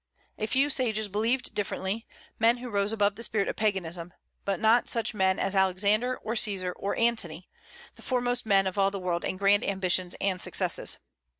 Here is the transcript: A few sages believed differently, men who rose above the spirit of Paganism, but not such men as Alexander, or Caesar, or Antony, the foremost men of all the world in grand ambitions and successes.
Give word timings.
A 0.39 0.47
few 0.47 0.71
sages 0.71 1.07
believed 1.07 1.53
differently, 1.53 2.07
men 2.39 2.57
who 2.57 2.71
rose 2.71 2.91
above 2.91 3.13
the 3.13 3.21
spirit 3.21 3.47
of 3.47 3.55
Paganism, 3.55 4.15
but 4.45 4.59
not 4.59 4.89
such 4.89 5.13
men 5.13 5.37
as 5.37 5.53
Alexander, 5.53 6.17
or 6.17 6.35
Caesar, 6.35 6.71
or 6.71 6.97
Antony, 6.97 7.47
the 7.93 8.01
foremost 8.01 8.43
men 8.43 8.65
of 8.65 8.79
all 8.79 8.89
the 8.89 8.97
world 8.99 9.23
in 9.23 9.37
grand 9.37 9.63
ambitions 9.63 10.15
and 10.19 10.41
successes. 10.41 10.97